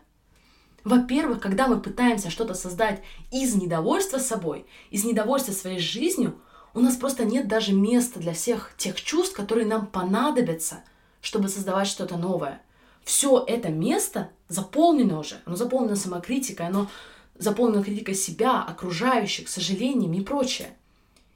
Во-первых, 0.84 1.40
когда 1.40 1.68
мы 1.68 1.80
пытаемся 1.80 2.30
что-то 2.30 2.54
создать 2.54 3.02
из 3.32 3.56
недовольства 3.56 4.18
собой, 4.18 4.66
из 4.90 5.06
недовольства 5.06 5.54
своей 5.54 5.80
жизнью, 5.80 6.40
у 6.74 6.80
нас 6.80 6.96
просто 6.96 7.24
нет 7.24 7.48
даже 7.48 7.74
места 7.74 8.20
для 8.20 8.34
всех 8.34 8.74
тех 8.78 9.02
чувств, 9.02 9.36
которые 9.36 9.66
нам 9.66 9.88
понадобятся, 9.88 10.84
чтобы 11.22 11.48
создавать 11.48 11.88
что-то 11.88 12.18
новое. 12.18 12.62
Все 13.04 13.44
это 13.48 13.70
место 13.70 14.30
заполнено 14.48 15.20
уже, 15.20 15.42
оно 15.46 15.56
заполнено 15.56 15.96
самокритикой, 15.96 16.68
оно 16.68 16.90
заполнена 17.38 17.84
критикой 17.84 18.16
себя, 18.16 18.62
окружающих, 18.62 19.50
сожалениями 19.50 20.18
и 20.18 20.24
прочее. 20.24 20.76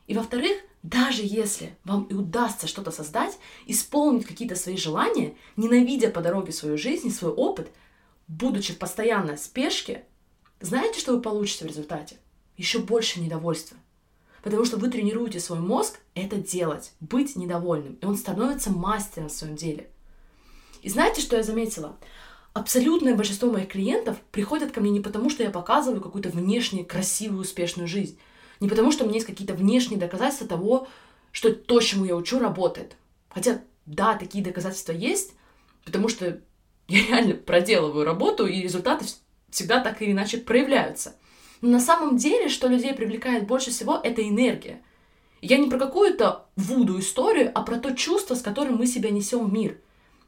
И 0.08 0.16
во-вторых, 0.16 0.58
даже 0.84 1.22
если 1.24 1.76
вам 1.84 2.04
и 2.04 2.14
удастся 2.14 2.68
что-то 2.68 2.92
создать, 2.92 3.38
исполнить 3.66 4.26
какие-то 4.26 4.56
свои 4.56 4.78
желания, 4.78 5.36
ненавидя 5.56 6.10
по 6.10 6.22
дороге 6.22 6.52
свою 6.52 6.78
жизнь 6.78 7.12
свой 7.12 7.32
опыт, 7.32 7.70
будучи 8.28 8.74
в 8.74 8.78
постоянной 8.78 9.38
спешке, 9.38 10.06
знаете, 10.60 11.00
что 11.00 11.14
вы 11.14 11.22
получите 11.22 11.66
в 11.66 11.68
результате? 11.68 12.18
Еще 12.56 12.80
больше 12.80 13.20
недовольства. 13.20 13.78
Потому 14.44 14.66
что 14.66 14.78
вы 14.78 14.90
тренируете 14.90 15.40
свой 15.40 15.60
мозг 15.60 16.00
это 16.16 16.38
делать, 16.38 16.94
быть 17.00 17.36
недовольным. 17.36 17.96
И 17.96 18.06
он 18.06 18.16
становится 18.16 18.72
мастером 18.72 19.30
в 19.30 19.34
своем 19.34 19.56
деле. 19.56 19.90
И 20.82 20.90
знаете, 20.90 21.22
что 21.22 21.36
я 21.36 21.44
заметила? 21.44 21.98
абсолютное 22.58 23.16
большинство 23.16 23.52
моих 23.52 23.70
клиентов 23.70 24.18
приходят 24.32 24.72
ко 24.72 24.82
мне 24.82 24.90
не 24.90 25.00
потому, 25.00 25.30
что 25.30 25.44
я 25.44 25.52
показываю 25.52 26.02
какую-то 26.02 26.30
внешне 26.30 26.84
красивую, 26.84 27.42
успешную 27.42 27.88
жизнь, 27.88 28.18
не 28.60 28.68
потому, 28.68 28.92
что 28.92 29.04
у 29.04 29.08
меня 29.08 29.18
есть 29.18 29.28
какие-то 29.28 29.54
внешние 29.54 30.00
доказательства 30.00 30.48
того, 30.48 30.88
что 31.32 31.54
то, 31.54 31.80
чему 31.80 32.06
я 32.06 32.16
учу, 32.16 32.40
работает. 32.40 32.96
Хотя, 33.30 33.62
да, 33.86 34.16
такие 34.16 34.44
доказательства 34.44 34.92
есть, 34.92 35.34
потому 35.86 36.10
что 36.10 36.42
я 36.88 37.06
реально 37.08 37.36
проделываю 37.36 38.06
работу, 38.06 38.46
и 38.46 38.62
результаты 38.62 39.06
всегда 39.50 39.80
так 39.82 40.02
или 40.02 40.12
иначе 40.12 40.38
проявляются. 40.38 41.16
Но 41.62 41.70
на 41.70 41.80
самом 41.80 42.18
деле, 42.18 42.50
что 42.50 42.68
людей 42.68 42.94
привлекает 42.94 43.48
больше 43.48 43.72
всего, 43.72 44.00
это 44.02 44.28
энергия. 44.28 44.82
Я 45.42 45.58
не 45.58 45.70
про 45.70 45.78
какую-то 45.78 46.46
вуду 46.56 47.00
историю, 47.00 47.52
а 47.54 47.62
про 47.62 47.78
то 47.78 47.96
чувство, 47.96 48.36
с 48.36 48.42
которым 48.42 48.78
мы 48.78 48.88
себя 48.88 49.10
несем 49.10 49.46
в 49.46 49.54
мир. 49.54 49.78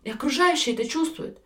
И 0.04 0.12
окружающие 0.12 0.76
это 0.76 0.88
чувствуют. 0.88 1.40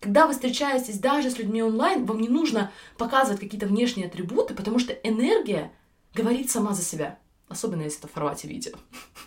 Когда 0.00 0.26
вы 0.26 0.34
встречаетесь 0.34 0.98
даже 0.98 1.30
с 1.30 1.38
людьми 1.38 1.62
онлайн, 1.62 2.04
вам 2.04 2.20
не 2.20 2.28
нужно 2.28 2.70
показывать 2.98 3.40
какие-то 3.40 3.66
внешние 3.66 4.06
атрибуты, 4.06 4.54
потому 4.54 4.78
что 4.78 4.92
энергия 4.92 5.72
говорит 6.14 6.50
сама 6.50 6.74
за 6.74 6.82
себя. 6.82 7.18
Особенно 7.48 7.82
если 7.82 8.00
это 8.00 8.08
в 8.08 8.12
формате 8.12 8.48
видео. 8.48 8.72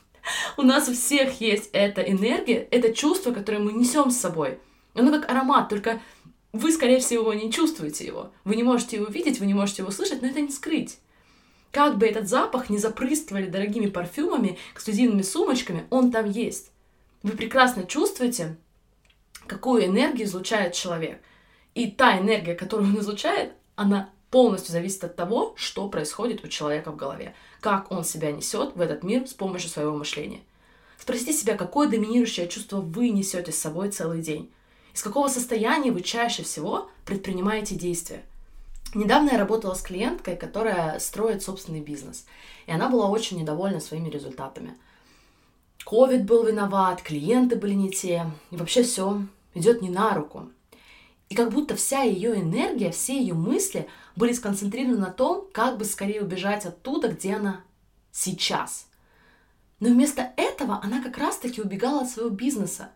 У 0.57 0.61
нас 0.61 0.87
у 0.89 0.93
всех 0.93 1.41
есть 1.41 1.69
эта 1.73 2.01
энергия, 2.01 2.67
это 2.69 2.93
чувство, 2.93 3.31
которое 3.31 3.59
мы 3.59 3.73
несем 3.73 4.11
с 4.11 4.17
собой. 4.17 4.59
Оно 4.99 5.11
как 5.11 5.29
аромат, 5.29 5.69
только 5.69 6.01
вы, 6.51 6.71
скорее 6.71 6.99
всего, 6.99 7.33
не 7.33 7.51
чувствуете 7.51 8.05
его. 8.05 8.31
Вы 8.43 8.55
не 8.55 8.63
можете 8.63 8.97
его 8.97 9.05
видеть, 9.05 9.39
вы 9.39 9.45
не 9.45 9.53
можете 9.53 9.81
его 9.83 9.91
слышать, 9.91 10.21
но 10.21 10.27
это 10.27 10.41
не 10.41 10.51
скрыть. 10.51 10.99
Как 11.71 11.97
бы 11.97 12.07
этот 12.07 12.27
запах 12.27 12.69
не 12.69 12.79
запрыскивали 12.79 13.47
дорогими 13.47 13.87
парфюмами, 13.87 14.57
эксклюзивными 14.73 15.21
сумочками, 15.21 15.85
он 15.91 16.11
там 16.11 16.29
есть. 16.29 16.71
Вы 17.21 17.31
прекрасно 17.31 17.83
чувствуете, 17.83 18.57
какую 19.45 19.85
энергию 19.85 20.27
излучает 20.27 20.73
человек. 20.73 21.21
И 21.75 21.91
та 21.91 22.17
энергия, 22.17 22.55
которую 22.55 22.89
он 22.89 22.99
излучает, 22.99 23.53
она 23.75 24.09
полностью 24.31 24.71
зависит 24.71 25.03
от 25.03 25.15
того, 25.15 25.53
что 25.55 25.87
происходит 25.89 26.43
у 26.43 26.47
человека 26.47 26.91
в 26.91 26.95
голове, 26.95 27.35
как 27.61 27.91
он 27.91 28.03
себя 28.03 28.31
несет 28.31 28.75
в 28.75 28.81
этот 28.81 29.03
мир 29.03 29.27
с 29.27 29.33
помощью 29.33 29.69
своего 29.69 29.95
мышления. 29.95 30.41
Спросите 30.97 31.33
себя, 31.33 31.55
какое 31.55 31.87
доминирующее 31.87 32.47
чувство 32.47 32.81
вы 32.81 33.09
несете 33.09 33.51
с 33.51 33.57
собой 33.57 33.91
целый 33.91 34.21
день. 34.21 34.51
Из 34.93 35.01
какого 35.01 35.27
состояния 35.27 35.91
вы 35.91 36.01
чаще 36.01 36.43
всего 36.43 36.89
предпринимаете 37.05 37.75
действия. 37.75 38.23
Недавно 38.95 39.31
я 39.31 39.37
работала 39.37 39.75
с 39.75 39.81
клиенткой, 39.81 40.35
которая 40.35 40.99
строит 40.99 41.43
собственный 41.43 41.81
бизнес. 41.81 42.25
И 42.65 42.71
она 42.71 42.89
была 42.89 43.09
очень 43.09 43.39
недовольна 43.39 43.79
своими 43.79 44.09
результатами. 44.09 44.75
Ковид 45.85 46.25
был 46.25 46.43
виноват, 46.43 47.01
клиенты 47.01 47.55
были 47.55 47.73
не 47.73 47.91
те, 47.91 48.29
и 48.51 48.55
вообще 48.55 48.83
все 48.83 49.21
идет 49.53 49.81
не 49.81 49.89
на 49.89 50.13
руку. 50.13 50.49
И 51.29 51.35
как 51.35 51.51
будто 51.51 51.75
вся 51.75 52.01
ее 52.01 52.39
энергия, 52.39 52.91
все 52.91 53.19
ее 53.19 53.35
мысли 53.35 53.87
были 54.15 54.33
сконцентрированы 54.33 54.97
на 54.97 55.11
том, 55.11 55.47
как 55.53 55.77
бы 55.77 55.85
скорее 55.85 56.21
убежать 56.21 56.65
оттуда, 56.65 57.09
где 57.09 57.35
она 57.35 57.61
сейчас. 58.11 58.87
Но 59.79 59.89
вместо 59.89 60.33
этого 60.35 60.79
она 60.83 61.01
как 61.01 61.17
раз-таки 61.17 61.61
убегала 61.61 62.01
от 62.01 62.09
своего 62.09 62.31
бизнеса. 62.31 62.89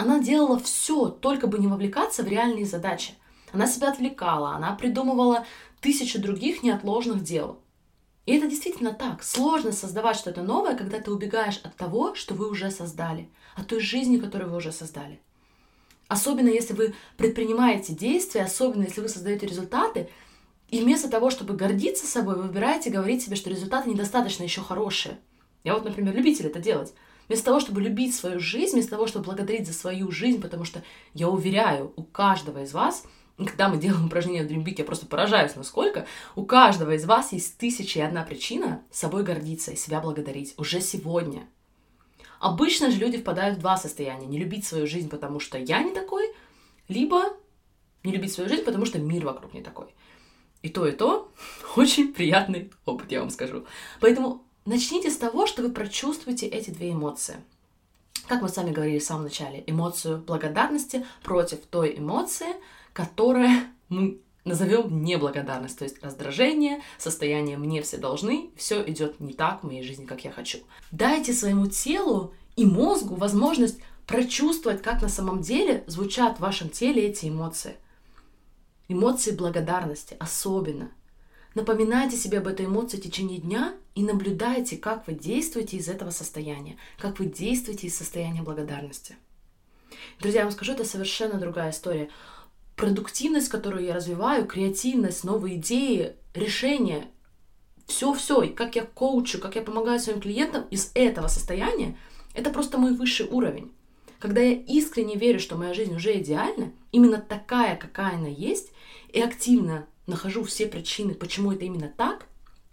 Она 0.00 0.18
делала 0.18 0.58
все, 0.58 1.08
только 1.08 1.46
бы 1.46 1.58
не 1.58 1.66
вовлекаться 1.66 2.22
в 2.22 2.26
реальные 2.26 2.64
задачи. 2.64 3.12
Она 3.52 3.66
себя 3.66 3.90
отвлекала, 3.90 4.52
она 4.52 4.72
придумывала 4.72 5.44
тысячи 5.82 6.18
других 6.18 6.62
неотложных 6.62 7.22
дел. 7.22 7.60
И 8.24 8.34
это 8.34 8.46
действительно 8.46 8.94
так. 8.94 9.22
Сложно 9.22 9.72
создавать 9.72 10.16
что-то 10.16 10.42
новое, 10.42 10.74
когда 10.74 11.00
ты 11.00 11.10
убегаешь 11.10 11.60
от 11.62 11.76
того, 11.76 12.14
что 12.14 12.32
вы 12.32 12.48
уже 12.48 12.70
создали, 12.70 13.28
от 13.56 13.66
той 13.66 13.80
жизни, 13.80 14.16
которую 14.16 14.50
вы 14.50 14.56
уже 14.56 14.72
создали. 14.72 15.20
Особенно 16.08 16.48
если 16.48 16.72
вы 16.72 16.94
предпринимаете 17.18 17.92
действия, 17.92 18.44
особенно 18.44 18.84
если 18.84 19.02
вы 19.02 19.08
создаете 19.10 19.46
результаты, 19.46 20.08
и 20.68 20.80
вместо 20.80 21.10
того, 21.10 21.28
чтобы 21.28 21.52
гордиться 21.52 22.06
собой, 22.06 22.36
вы 22.36 22.44
выбираете 22.44 22.88
говорить 22.88 23.22
себе, 23.22 23.36
что 23.36 23.50
результаты 23.50 23.90
недостаточно 23.90 24.44
еще 24.44 24.62
хорошие. 24.62 25.18
Я 25.62 25.74
вот, 25.74 25.84
например, 25.84 26.14
любитель 26.16 26.46
это 26.46 26.58
делать. 26.58 26.94
Вместо 27.30 27.44
того, 27.44 27.60
чтобы 27.60 27.80
любить 27.80 28.12
свою 28.12 28.40
жизнь, 28.40 28.72
вместо 28.72 28.90
того, 28.90 29.06
чтобы 29.06 29.26
благодарить 29.26 29.64
за 29.64 29.72
свою 29.72 30.10
жизнь, 30.10 30.40
потому 30.40 30.64
что 30.64 30.82
я 31.14 31.28
уверяю, 31.28 31.92
у 31.94 32.02
каждого 32.02 32.64
из 32.64 32.72
вас, 32.72 33.04
когда 33.38 33.68
мы 33.68 33.78
делаем 33.78 34.06
упражнения 34.06 34.42
в 34.42 34.50
Dream 34.50 34.68
я 34.76 34.84
просто 34.84 35.06
поражаюсь, 35.06 35.54
насколько 35.54 36.08
у 36.34 36.44
каждого 36.44 36.90
из 36.90 37.04
вас 37.04 37.32
есть 37.32 37.56
тысяча 37.56 38.00
и 38.00 38.02
одна 38.02 38.24
причина 38.24 38.82
собой 38.90 39.22
гордиться 39.22 39.70
и 39.70 39.76
себя 39.76 40.00
благодарить 40.00 40.54
уже 40.56 40.80
сегодня. 40.80 41.46
Обычно 42.40 42.90
же 42.90 42.98
люди 42.98 43.18
впадают 43.18 43.58
в 43.58 43.60
два 43.60 43.76
состояния. 43.76 44.26
Не 44.26 44.40
любить 44.40 44.64
свою 44.64 44.88
жизнь, 44.88 45.08
потому 45.08 45.38
что 45.38 45.56
я 45.56 45.84
не 45.84 45.94
такой, 45.94 46.34
либо 46.88 47.36
не 48.02 48.10
любить 48.10 48.32
свою 48.32 48.48
жизнь, 48.48 48.64
потому 48.64 48.86
что 48.86 48.98
мир 48.98 49.24
вокруг 49.24 49.54
не 49.54 49.62
такой. 49.62 49.94
И 50.62 50.68
то, 50.68 50.84
и 50.84 50.90
то 50.90 51.30
очень 51.76 52.12
приятный 52.12 52.72
опыт, 52.86 53.12
я 53.12 53.20
вам 53.20 53.30
скажу. 53.30 53.66
Поэтому 54.00 54.49
начните 54.64 55.10
с 55.10 55.16
того, 55.16 55.46
что 55.46 55.62
вы 55.62 55.70
прочувствуете 55.70 56.46
эти 56.46 56.70
две 56.70 56.92
эмоции. 56.92 57.36
Как 58.26 58.42
мы 58.42 58.48
сами 58.48 58.70
говорили 58.70 58.98
в 58.98 59.04
самом 59.04 59.24
начале, 59.24 59.64
эмоцию 59.66 60.18
благодарности 60.18 61.04
против 61.22 61.66
той 61.66 61.98
эмоции, 61.98 62.54
которая 62.92 63.64
мы 63.88 64.20
назовем 64.44 65.02
неблагодарность, 65.02 65.78
то 65.78 65.84
есть 65.84 66.02
раздражение, 66.02 66.80
состояние 66.98 67.58
«мне 67.58 67.82
все 67.82 67.96
должны», 67.96 68.50
все 68.56 68.82
идет 68.88 69.20
не 69.20 69.32
так 69.32 69.62
в 69.62 69.66
моей 69.66 69.82
жизни, 69.82 70.06
как 70.06 70.24
я 70.24 70.30
хочу. 70.30 70.58
Дайте 70.92 71.32
своему 71.32 71.66
телу 71.66 72.32
и 72.56 72.64
мозгу 72.64 73.16
возможность 73.16 73.80
прочувствовать, 74.06 74.82
как 74.82 75.02
на 75.02 75.08
самом 75.08 75.40
деле 75.40 75.84
звучат 75.86 76.38
в 76.38 76.40
вашем 76.40 76.68
теле 76.68 77.08
эти 77.08 77.26
эмоции. 77.26 77.76
Эмоции 78.88 79.30
благодарности 79.30 80.16
особенно. 80.18 80.90
Напоминайте 81.54 82.16
себе 82.16 82.38
об 82.38 82.46
этой 82.46 82.66
эмоции 82.66 82.96
в 82.96 83.02
течение 83.02 83.38
дня 83.38 83.74
и 83.94 84.02
наблюдайте, 84.02 84.76
как 84.76 85.06
вы 85.08 85.14
действуете 85.14 85.78
из 85.78 85.88
этого 85.88 86.10
состояния, 86.10 86.76
как 86.98 87.18
вы 87.18 87.26
действуете 87.26 87.88
из 87.88 87.96
состояния 87.96 88.42
благодарности. 88.42 89.16
Друзья, 90.20 90.40
я 90.40 90.46
вам 90.46 90.52
скажу, 90.52 90.72
это 90.72 90.84
совершенно 90.84 91.38
другая 91.38 91.70
история 91.70 92.08
продуктивность, 92.76 93.48
которую 93.48 93.84
я 93.84 93.94
развиваю, 93.94 94.46
креативность, 94.46 95.24
новые 95.24 95.56
идеи, 95.56 96.14
решения, 96.34 97.08
все-все, 97.86 98.42
и 98.42 98.48
как 98.48 98.76
я 98.76 98.84
коучу, 98.84 99.38
как 99.38 99.56
я 99.56 99.62
помогаю 99.62 99.98
своим 99.98 100.20
клиентам 100.20 100.64
из 100.70 100.90
этого 100.94 101.26
состояния, 101.26 101.98
это 102.32 102.50
просто 102.50 102.78
мой 102.78 102.94
высший 102.94 103.26
уровень. 103.26 103.72
Когда 104.18 104.40
я 104.40 104.52
искренне 104.52 105.16
верю, 105.16 105.40
что 105.40 105.56
моя 105.56 105.74
жизнь 105.74 105.94
уже 105.94 106.18
идеальна, 106.18 106.72
именно 106.92 107.18
такая, 107.18 107.76
какая 107.76 108.14
она 108.14 108.28
есть, 108.28 108.70
и 109.12 109.20
активно 109.20 109.86
нахожу 110.10 110.44
все 110.44 110.66
причины, 110.66 111.14
почему 111.14 111.52
это 111.52 111.64
именно 111.64 111.88
так, 111.88 112.26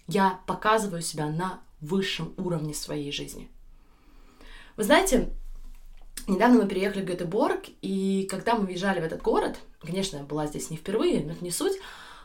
я 0.07 0.39
показываю 0.45 1.01
себя 1.01 1.27
на 1.27 1.61
высшем 1.79 2.33
уровне 2.37 2.73
своей 2.73 3.11
жизни. 3.11 3.49
Вы 4.75 4.83
знаете, 4.83 5.29
недавно 6.27 6.63
мы 6.63 6.67
переехали 6.67 7.03
в 7.03 7.05
Гетеборг, 7.05 7.65
и 7.81 8.27
когда 8.29 8.55
мы 8.55 8.65
въезжали 8.65 8.99
в 8.99 9.03
этот 9.03 9.21
город, 9.21 9.57
конечно, 9.79 10.17
я 10.17 10.23
была 10.23 10.47
здесь 10.47 10.69
не 10.69 10.77
впервые, 10.77 11.23
но 11.23 11.31
это 11.31 11.43
не 11.43 11.51
суть, 11.51 11.77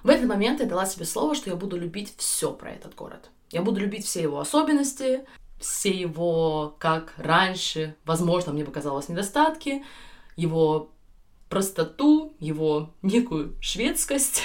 в 0.02 0.08
этот 0.08 0.26
момент 0.26 0.60
я 0.60 0.66
дала 0.66 0.86
себе 0.86 1.04
слово, 1.04 1.34
что 1.34 1.50
я 1.50 1.56
буду 1.56 1.76
любить 1.76 2.14
все 2.16 2.52
про 2.52 2.72
этот 2.72 2.94
город. 2.94 3.30
Я 3.50 3.62
буду 3.62 3.80
любить 3.80 4.04
все 4.04 4.22
его 4.22 4.40
особенности, 4.40 5.26
все 5.60 5.90
его, 5.90 6.74
как 6.78 7.14
раньше, 7.16 7.96
возможно, 8.04 8.52
мне 8.52 8.64
показалось, 8.64 9.08
недостатки, 9.08 9.84
его 10.34 10.90
простоту, 11.48 12.34
его 12.40 12.94
некую 13.02 13.56
шведскость, 13.60 14.42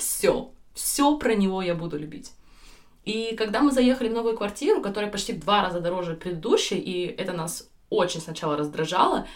все, 0.00 0.50
все 0.74 1.16
про 1.16 1.34
него 1.34 1.62
я 1.62 1.74
буду 1.74 1.98
любить. 1.98 2.32
И 3.04 3.34
когда 3.36 3.60
мы 3.60 3.72
заехали 3.72 4.08
в 4.08 4.14
новую 4.14 4.36
квартиру, 4.36 4.82
которая 4.82 5.10
почти 5.10 5.32
в 5.32 5.40
два 5.40 5.62
раза 5.62 5.80
дороже 5.80 6.14
предыдущей, 6.14 6.76
и 6.76 7.06
это 7.06 7.32
нас 7.32 7.68
очень 7.88 8.20
сначала 8.20 8.56
раздражало, 8.56 9.26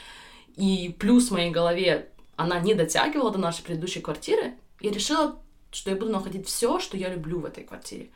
и 0.56 0.94
плюс 0.98 1.28
в 1.28 1.32
моей 1.32 1.50
голове 1.50 2.10
она 2.36 2.60
не 2.60 2.74
дотягивала 2.74 3.30
до 3.30 3.38
нашей 3.38 3.64
предыдущей 3.64 4.00
квартиры, 4.00 4.54
я 4.80 4.90
решила, 4.90 5.38
что 5.70 5.90
я 5.90 5.96
буду 5.96 6.12
находить 6.12 6.46
все, 6.46 6.78
что 6.78 6.96
я 6.96 7.08
люблю 7.08 7.40
в 7.40 7.46
этой 7.46 7.64
квартире. 7.64 8.10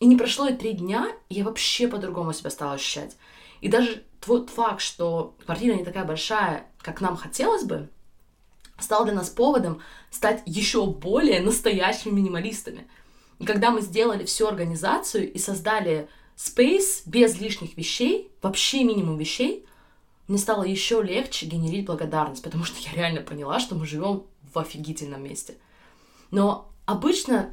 И 0.00 0.06
не 0.06 0.16
прошло 0.16 0.48
и 0.48 0.54
три 0.54 0.72
дня, 0.72 1.08
и 1.28 1.34
я 1.34 1.44
вообще 1.44 1.88
по-другому 1.88 2.32
себя 2.32 2.50
стала 2.50 2.72
ощущать. 2.72 3.16
И 3.60 3.68
даже 3.68 4.02
тот 4.20 4.50
факт, 4.50 4.80
что 4.80 5.36
квартира 5.44 5.74
не 5.74 5.84
такая 5.84 6.04
большая, 6.04 6.66
как 6.78 7.00
нам 7.00 7.16
хотелось 7.16 7.64
бы, 7.64 7.88
стал 8.78 9.04
для 9.04 9.14
нас 9.14 9.30
поводом 9.30 9.80
стать 10.10 10.42
еще 10.46 10.86
более 10.86 11.40
настоящими 11.40 12.12
минималистами. 12.12 12.86
И 13.38 13.44
когда 13.44 13.70
мы 13.70 13.80
сделали 13.80 14.24
всю 14.24 14.46
организацию 14.46 15.32
и 15.32 15.38
создали 15.38 16.08
space 16.36 17.02
без 17.06 17.40
лишних 17.40 17.76
вещей, 17.76 18.30
вообще 18.42 18.84
минимум 18.84 19.16
вещей, 19.16 19.66
мне 20.28 20.38
стало 20.38 20.62
еще 20.62 21.02
легче 21.02 21.46
генерить 21.46 21.86
благодарность, 21.86 22.42
потому 22.42 22.64
что 22.64 22.80
я 22.80 22.94
реально 22.94 23.20
поняла, 23.20 23.60
что 23.60 23.74
мы 23.74 23.86
живем 23.86 24.24
в 24.52 24.58
офигительном 24.58 25.22
месте. 25.22 25.54
Но 26.30 26.70
обычно 26.86 27.50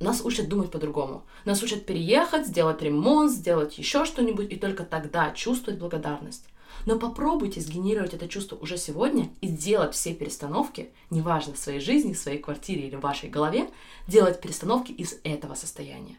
нас 0.00 0.22
учат 0.24 0.48
думать 0.48 0.70
по-другому. 0.70 1.24
Нас 1.44 1.62
учат 1.62 1.86
переехать, 1.86 2.46
сделать 2.46 2.82
ремонт, 2.82 3.30
сделать 3.30 3.78
еще 3.78 4.04
что-нибудь, 4.04 4.50
и 4.52 4.56
только 4.56 4.84
тогда 4.84 5.30
чувствовать 5.32 5.78
благодарность. 5.78 6.44
Но 6.86 6.98
попробуйте 6.98 7.60
сгенерировать 7.60 8.14
это 8.14 8.28
чувство 8.28 8.56
уже 8.56 8.76
сегодня 8.76 9.30
и 9.40 9.48
сделать 9.48 9.94
все 9.94 10.14
перестановки, 10.14 10.90
неважно 11.10 11.54
в 11.54 11.58
своей 11.58 11.80
жизни, 11.80 12.12
в 12.12 12.18
своей 12.18 12.38
квартире 12.38 12.88
или 12.88 12.96
в 12.96 13.00
вашей 13.00 13.28
голове, 13.28 13.70
делать 14.06 14.40
перестановки 14.40 14.92
из 14.92 15.16
этого 15.24 15.54
состояния. 15.54 16.16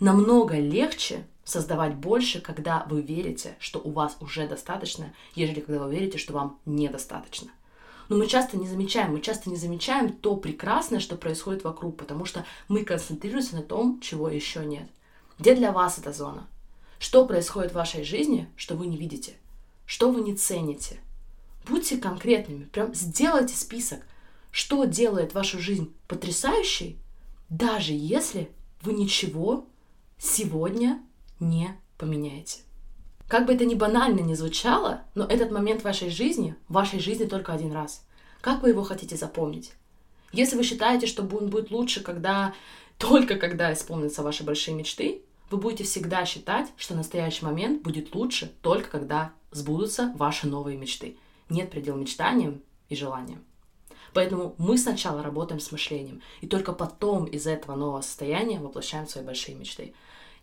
Намного 0.00 0.58
легче 0.58 1.26
создавать 1.44 1.94
больше, 1.94 2.40
когда 2.40 2.86
вы 2.90 3.02
верите, 3.02 3.56
что 3.60 3.78
у 3.78 3.90
вас 3.90 4.16
уже 4.20 4.48
достаточно, 4.48 5.14
ежели 5.34 5.60
когда 5.60 5.84
вы 5.84 5.94
верите, 5.94 6.18
что 6.18 6.32
вам 6.32 6.58
недостаточно. 6.66 7.50
Но 8.08 8.16
мы 8.16 8.26
часто 8.26 8.56
не 8.56 8.68
замечаем, 8.68 9.12
мы 9.12 9.20
часто 9.20 9.50
не 9.50 9.56
замечаем 9.56 10.12
то 10.12 10.36
прекрасное, 10.36 11.00
что 11.00 11.16
происходит 11.16 11.64
вокруг, 11.64 11.96
потому 11.96 12.24
что 12.24 12.44
мы 12.68 12.84
концентрируемся 12.84 13.56
на 13.56 13.62
том, 13.62 14.00
чего 14.00 14.28
еще 14.28 14.64
нет. 14.64 14.88
Где 15.38 15.54
для 15.54 15.72
вас 15.72 15.98
эта 15.98 16.12
зона? 16.12 16.46
Что 16.98 17.26
происходит 17.26 17.72
в 17.72 17.76
вашей 17.76 18.04
жизни, 18.04 18.48
что 18.56 18.74
вы 18.74 18.86
не 18.86 18.96
видите? 18.96 19.34
Что 19.86 20.10
вы 20.10 20.20
не 20.20 20.34
цените? 20.34 21.00
Будьте 21.66 21.96
конкретными, 21.96 22.64
прям 22.64 22.94
сделайте 22.94 23.56
список, 23.56 24.00
что 24.50 24.84
делает 24.84 25.34
вашу 25.34 25.58
жизнь 25.58 25.94
потрясающей, 26.08 26.98
даже 27.48 27.92
если 27.92 28.50
вы 28.82 28.92
ничего 28.92 29.66
сегодня 30.18 31.00
не 31.40 31.70
поменяете. 31.98 32.60
Как 33.28 33.46
бы 33.46 33.54
это 33.54 33.64
ни 33.64 33.74
банально 33.74 34.20
не 34.20 34.34
звучало, 34.34 35.02
но 35.14 35.24
этот 35.24 35.50
момент 35.50 35.82
вашей 35.82 36.10
жизни, 36.10 36.54
вашей 36.68 37.00
жизни 37.00 37.24
только 37.24 37.52
один 37.52 37.72
раз. 37.72 38.04
Как 38.40 38.62
вы 38.62 38.68
его 38.68 38.84
хотите 38.84 39.16
запомнить? 39.16 39.72
Если 40.32 40.56
вы 40.56 40.62
считаете, 40.62 41.06
что 41.06 41.22
он 41.22 41.48
будет 41.48 41.70
лучше, 41.70 42.02
когда 42.02 42.54
только 42.98 43.36
когда 43.36 43.72
исполнятся 43.72 44.22
ваши 44.22 44.44
большие 44.44 44.74
мечты, 44.74 45.22
вы 45.50 45.58
будете 45.58 45.84
всегда 45.84 46.24
считать, 46.24 46.72
что 46.76 46.94
настоящий 46.94 47.44
момент 47.44 47.82
будет 47.82 48.14
лучше 48.14 48.52
только 48.62 48.90
когда 48.90 49.32
сбудутся 49.50 50.12
ваши 50.16 50.46
новые 50.46 50.76
мечты. 50.76 51.16
Нет 51.48 51.70
предела 51.70 51.96
мечтаниям 51.96 52.60
и 52.88 52.96
желаниям. 52.96 53.44
Поэтому 54.12 54.54
мы 54.58 54.78
сначала 54.78 55.22
работаем 55.22 55.60
с 55.60 55.70
мышлением, 55.72 56.22
и 56.40 56.46
только 56.46 56.72
потом 56.72 57.26
из 57.26 57.46
этого 57.46 57.76
нового 57.76 58.00
состояния 58.00 58.58
воплощаем 58.58 59.06
свои 59.06 59.22
большие 59.22 59.56
мечты. 59.56 59.94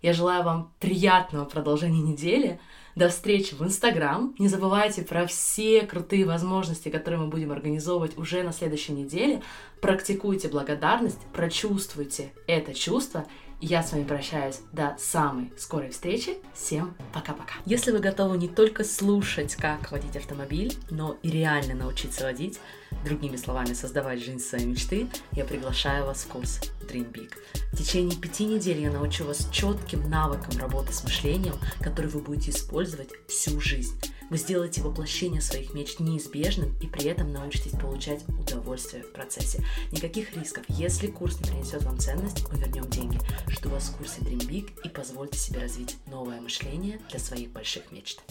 Я 0.03 0.11
желаю 0.11 0.43
вам 0.43 0.73
приятного 0.79 1.45
продолжения 1.45 2.01
недели. 2.01 2.59
До 2.93 3.07
встречи 3.07 3.55
в 3.55 3.63
Инстаграм. 3.63 4.35
Не 4.37 4.49
забывайте 4.49 5.01
про 5.01 5.25
все 5.25 5.83
крутые 5.83 6.25
возможности, 6.25 6.89
которые 6.89 7.21
мы 7.21 7.27
будем 7.27 7.53
организовывать 7.53 8.17
уже 8.17 8.43
на 8.43 8.51
следующей 8.51 8.91
неделе. 8.91 9.41
Практикуйте 9.81 10.49
благодарность, 10.49 11.19
прочувствуйте 11.31 12.33
это 12.47 12.73
чувство 12.73 13.25
я 13.63 13.81
с 13.81 13.93
вами 13.93 14.03
прощаюсь 14.03 14.59
до 14.73 14.95
самой 14.99 15.53
скорой 15.57 15.89
встречи. 15.89 16.35
Всем 16.53 16.95
пока-пока. 17.13 17.53
Если 17.65 17.91
вы 17.91 17.99
готовы 17.99 18.37
не 18.37 18.49
только 18.49 18.83
слушать, 18.83 19.55
как 19.55 19.89
водить 19.89 20.17
автомобиль, 20.17 20.77
но 20.89 21.15
и 21.23 21.29
реально 21.29 21.75
научиться 21.75 22.25
водить, 22.25 22.59
другими 23.05 23.37
словами, 23.37 23.73
создавать 23.73 24.21
жизнь 24.21 24.39
своей 24.39 24.65
мечты, 24.65 25.07
я 25.31 25.45
приглашаю 25.45 26.05
вас 26.05 26.23
в 26.23 26.27
курс 26.27 26.59
Dream 26.81 27.09
Big. 27.09 27.31
В 27.71 27.77
течение 27.77 28.19
пяти 28.19 28.45
недель 28.45 28.81
я 28.81 28.91
научу 28.91 29.23
вас 29.23 29.47
четким 29.49 30.09
навыкам 30.09 30.59
работы 30.59 30.91
с 30.91 31.01
мышлением, 31.03 31.55
который 31.79 32.07
вы 32.07 32.19
будете 32.19 32.51
использовать 32.51 33.11
всю 33.29 33.61
жизнь. 33.61 33.97
Вы 34.33 34.39
сделаете 34.39 34.81
воплощение 34.81 35.41
своих 35.41 35.75
мечт 35.75 35.99
неизбежным 35.99 36.75
и 36.81 36.87
при 36.87 37.05
этом 37.05 37.31
научитесь 37.31 37.73
получать 37.73 38.25
удовольствие 38.27 39.03
в 39.03 39.13
процессе. 39.13 39.63
Никаких 39.91 40.35
рисков. 40.35 40.65
Если 40.69 41.05
курс 41.05 41.39
не 41.39 41.51
принесет 41.51 41.83
вам 41.83 41.99
ценность, 41.99 42.43
мы 42.51 42.57
вернем 42.57 42.89
деньги. 42.89 43.19
Жду 43.47 43.69
вас 43.69 43.89
в 43.89 43.95
курсе 43.95 44.21
Dream 44.21 44.39
Big 44.49 44.71
и 44.83 44.89
позвольте 44.89 45.37
себе 45.37 45.59
развить 45.59 45.97
новое 46.07 46.41
мышление 46.41 46.99
для 47.11 47.19
своих 47.19 47.51
больших 47.51 47.91
мечт. 47.91 48.23